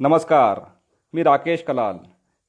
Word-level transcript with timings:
नमस्कार 0.00 0.60
मी 1.12 1.22
राकेश 1.22 1.62
कलाल. 1.62 1.96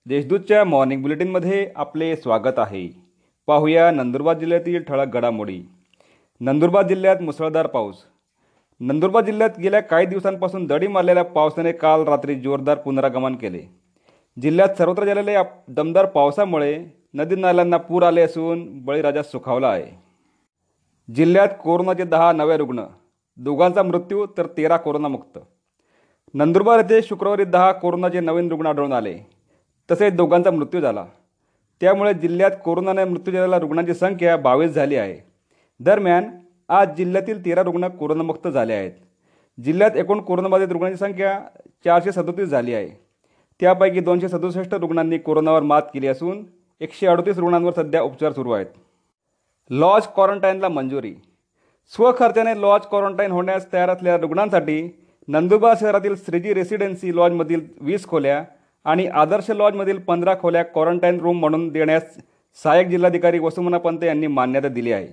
देशदूतच्या 0.05 0.65
मॉर्निंग 0.65 1.01
बुलेटिनमध्ये 1.01 1.71
आपले 1.75 2.15
स्वागत 2.15 2.59
आहे. 2.59 3.01
पाहूया 3.47 3.91
नंदुरबार 3.91 4.37
जिल्ह्यातील 4.39 4.83
ठळक 4.83 5.07
घडामोडी. 5.07 5.63
नंदुरबार 6.39 6.87
जिल्ह्यात 6.87 7.21
मुसळधार 7.21 7.67
पाऊस. 7.67 7.95
नंदुरबार 8.79 9.25
जिल्ह्यात 9.25 9.49
गेल्या 9.59 9.79
काही 9.79 10.05
दिवसांपासून 10.05 10.65
दडी 10.65 10.87
मारलेल्या 10.87 11.23
पावसाने 11.23 11.71
काल 11.71 12.03
रात्री 12.03 12.35
जोरदार 12.35 12.77
पुनरागमन 12.77 13.35
केले. 13.35 13.61
जिल्ह्यात 14.41 14.69
सर्वत्र 14.77 15.05
झालेल्या 15.05 15.43
दमदार 15.67 16.05
पावसामुळे 16.05 16.85
नदी 17.13 17.35
नाल्यांना 17.35 17.77
पूर 17.77 18.03
आले 18.03 18.21
असून 18.21 18.85
बळीराजा 18.85 19.23
सुखावला 19.23 19.69
आहे. 19.69 19.91
जिल्ह्यात 21.13 21.47
कोरोनाचे 21.63 22.03
दहा 22.03 22.31
नवे 22.31 22.57
रुग्ण. 22.57 22.81
दोघांचा 23.37 23.83
मृत्यू 23.83 24.25
तर 24.37 24.45
तेरा 24.45 24.77
कोरोनामुक्त. 24.77 25.39
नंदुरबार 26.33 26.79
येथे 26.79 27.01
शुक्रवारी 27.01 27.43
दहा 27.43 27.71
कोरोनाचे 27.71 28.19
नवीन 28.19 28.49
रुग्ण 28.49 28.65
आढळून 28.65 28.93
आले. 28.93 29.17
तसेच 29.91 30.13
दोघांचा 30.13 30.51
मृत्यू 30.51 30.81
झाला. 30.81 31.05
त्यामुळे 31.81 32.13
जिल्ह्यात 32.13 32.51
कोरोनाने 32.65 33.03
मृत्यू 33.03 33.33
झालेल्या 33.33 33.59
रुग्णांची 33.59 33.93
संख्या 33.93 34.37
बावीस 34.37 34.71
झाली 34.71 34.95
आहे. 34.95 35.17
दरम्यान 35.79 36.23
आज 36.69 36.95
जिल्ह्यातील 36.97 37.45
तेरा 37.45 37.63
रुग्ण 37.63 37.87
कोरोनामुक्त 37.87 38.47
झाले 38.47 38.73
आहेत. 38.73 38.91
जिल्ह्यात 39.63 39.91
एकूण 39.95 40.19
कोरोनाबाधित 40.19 40.67
रुग्णांची 40.67 40.97
संख्या 40.97 41.39
चारशे 41.85 42.11
सदोतीस 42.11 42.49
झाली 42.49 42.73
आहे. 42.73 42.89
त्यापैकी 43.59 43.99
दोनशे 43.99 44.29
सदुसष्ट 44.29 44.73
रुग्णांनी 44.73 45.17
कोरोनावर 45.17 45.63
मात 45.63 45.81
केली 45.81 46.07
असून 46.07 46.45
एकशे 46.79 47.07
अडतीस 47.07 47.37
रुग्णांवर 47.37 47.73
सध्या 47.73 48.01
उपचार 48.01 48.31
सुरू 48.31 48.51
आहेत. 48.51 48.65
लॉज 49.69 50.01
क्वारंटाईनला 50.15 50.69
मंजुरी. 50.69 51.15
स्वखर्चाने 51.95 52.61
लॉज 52.61 52.81
क्वारंटाईन 52.81 53.31
होण्यास 53.31 53.73
तयार 53.73 53.89
असलेल्या 53.89 54.17
रुग्णांसाठी 54.17 54.98
नंदुरबार 55.33 55.75
शहरातील 55.79 56.15
श्रीजी 56.15 56.53
रेसिडेन्सी 56.53 57.15
लॉजमधील 57.15 57.65
वीस 57.81 58.05
खोल्या 58.07 58.41
आणि 58.85 59.05
आदर्श 59.07 59.49
लॉजमधील 59.49 59.97
पंधरा 59.97 60.33
खोल्या 60.41 60.63
क्वारंटाईन 60.63 61.19
रूम 61.19 61.39
म्हणून 61.39 61.67
देण्यास 61.69 62.03
सहाय्यक 62.63 62.87
जिल्हाधिकारी 62.87 63.39
वसुमना 63.39 63.77
पंत 63.77 64.03
यांनी 64.03 64.27
मान्यता 64.27 64.67
दिली 64.67 64.91
आहे. 64.91 65.07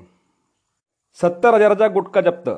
सत्तर 1.19 1.55
हजाराचा 1.55 1.89
गुटखा 1.89 2.21
जप्त. 2.21 2.49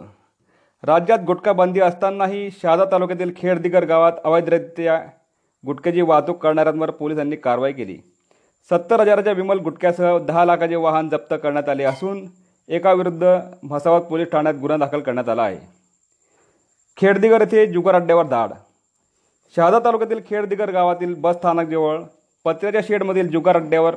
राज्यात 0.82 1.24
गुटखा 1.26 1.52
बंदी 1.52 1.80
असतानाही 1.80 2.48
शहादा 2.62 2.84
तालुक्यातील 2.84 3.32
खेडदिगर 3.36 3.84
गावात 3.84 4.20
अवैधरित्या 4.24 4.98
गुटख्याची 5.64 6.00
वाहतूक 6.00 6.38
करणाऱ्यांवर 6.42 6.90
पोलिसांनी 6.90 7.36
कारवाई 7.36 7.72
केली. 7.72 7.96
सत्तर 8.70 9.00
हजाराच्या 9.00 9.32
विमल 9.32 9.58
गुटख्यासह 9.58 10.18
दहा 10.18 10.44
लाखाचे 10.44 10.76
वाहन 10.76 11.08
जप्त 11.08 11.34
करण्यात 11.42 11.68
आले 11.68 11.84
असून 11.84 12.24
एकाविरुद्ध 12.68 13.38
म्हसावत 13.62 14.02
पोलीस 14.02 14.30
ठाण्यात 14.32 14.54
गुन्हा 14.54 14.76
दाखल 14.76 15.00
करण्यात 15.00 15.28
आला 15.28 15.42
आहे. 15.42 15.77
खेडदिगर 16.98 17.40
येथे 17.40 17.66
जुगार 17.66 17.94
अड्ड्यावर 17.94 18.26
धाड 18.26 18.52
शहादा 19.56 19.78
तालुक्यातील 19.78 20.20
खेडदिगर 20.30 20.70
गावातील 20.70 21.14
बस 21.18 21.34
स्थानकजवळ 21.34 22.00
पत्र्याच्या 22.44 22.80
शेडमधील 22.88 23.28
जुगार 23.30 23.56
अड्ड्यावर 23.56 23.94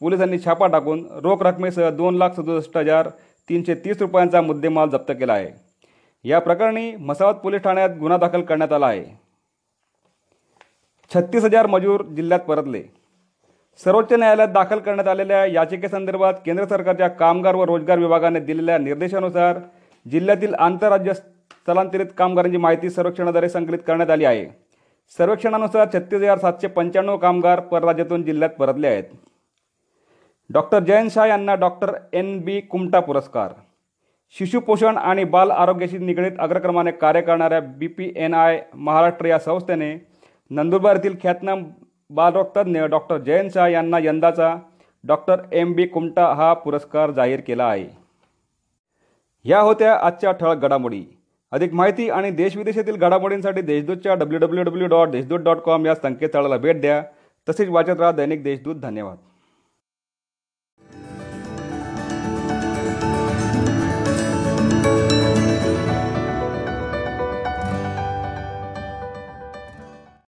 पोलिसांनी 0.00 0.38
छापा 0.38 0.66
टाकून 0.66 1.04
रोख 1.22 1.42
रकमेसह 1.42 1.88
दोन 1.90 2.16
लाख 2.16 2.30
सदुसष्ट 2.36 2.76
हजार 2.76 3.08
तीनशे 3.48 3.74
तीस 3.74 4.00
रुपयांचा 4.00 4.40
मुद्देमाल 4.40 4.88
जप्त 4.88 5.12
केला 5.12 5.32
आहे. 5.32 5.50
या 6.24 6.38
प्रकरणी 6.38 6.94
मसावत 6.96 7.34
पोलीस 7.34 7.62
ठाण्यात 7.62 7.90
गुन्हा 8.00 8.18
दाखल 8.18 8.42
करण्यात 8.42 8.72
आला 8.72 8.86
आहे. 8.86 9.04
छत्तीस 11.10 11.44
हजार 11.44 11.66
मजूर 11.66 12.02
जिल्ह्यात 12.16 12.40
परतले. 12.40 12.82
सर्वोच्च 13.80 14.12
न्यायालयात 14.12 14.48
दाखल 14.48 14.78
करण्यात 14.78 15.08
आलेल्या 15.08 15.44
याचिकेसंदर्भात 15.46 16.34
केंद्र 16.46 16.64
सरकारच्या 16.64 17.08
कामगार 17.08 17.54
व 17.54 17.64
रोजगार 17.64 17.98
विभागाने 17.98 18.40
दिलेल्या 18.40 18.78
निर्देशानुसार 18.78 19.58
जिल्ह्यातील 20.06 20.54
आंतरराज्य 20.54 21.12
स्थलांतरित 21.62 22.06
कामगारांची 22.18 22.56
माहिती 22.56 22.90
सर्वेक्षणाद्वारे 22.90 23.48
संकलित 23.48 23.78
करण्यात 23.86 24.10
आली 24.10 24.24
आहे. 24.24 24.46
सर्वेक्षणानुसार 25.18 25.88
छत्तीस 25.94 26.20
हजार 26.20 26.38
सातशे 26.38 26.66
पंच्याण्णव 26.66 27.16
कामगार 27.16 27.60
परराज्यातून 27.60 28.22
जिल्ह्यात 28.22 28.50
परतले 28.50 28.88
आहेत. 28.88 29.04
डॉक्टर 30.50 30.78
जयंत 30.78 31.10
शाह 31.10 31.26
यांना 31.26 31.54
डॉक्टर 31.54 31.94
एन. 32.12 32.40
बी. 32.40 32.60
कुमटा 32.60 33.00
पुरस्कार. 33.00 33.52
शिशुपोषण 34.30 34.96
आणि 34.96 35.24
बाल 35.24 35.50
आरोग्याशी 35.50 35.98
निगडीत 35.98 36.32
अग्रक्रमाने 36.38 36.90
कार्य 36.90 37.20
करणाऱ्या 37.20 37.60
B 37.60 37.86
P 37.86 38.12
N 38.16 38.34
I 38.34 38.62
Maharashtra 38.74 39.26
या 39.26 39.38
संस्थेने 39.38 40.06
नंदुरबार 40.50 40.96
येथील 40.96 41.16
ख्यातनाम 41.22 41.64
बालरोग 42.10 42.46
तज्ज्ञ 42.56 42.80
डॉक्टर 42.82 43.18
जयंत 43.18 43.50
शाह 43.50 43.66
यांना 43.66 43.98
यंदाचा 43.98 44.56
डॉक्टर 45.04 45.36
एम. 45.52 45.72
बी. 45.72 45.86
कुमटा 45.86 46.34
हा 46.34 46.52
पुरस्कार 46.54 47.10
जाहीर 47.10 47.40
केला 47.40 47.64
आहे. 47.64 47.88
या 49.44 49.60
होत्या 49.60 49.94
आजच्या 49.94 50.32
ठळक 50.32 50.56
घडामोडी. 50.56 51.04
अधिक 51.52 51.74
माहिती 51.74 52.10
आणि 52.10 52.30
देशविदेशातील 52.30 52.96
घडामोडींसाठी 52.96 53.60
देशदूतच्या 53.60 54.14
W 54.14 54.38
W 54.38 54.64
W 54.64 54.86
dot 54.86 55.08
Deshdoot 55.08 55.40
dot 55.40 55.56
com 55.56 55.86
या 55.86 55.94
संकेतस्थळाला 55.94 56.56
भेट 56.56 56.80
द्या. 56.80 57.02
तसेच 57.48 57.68
वाचत 57.68 58.00
राहा 58.00 58.12
दैनिक 58.12 58.44
देशदूत. 58.44 58.76
धन्यवाद. 58.76 59.16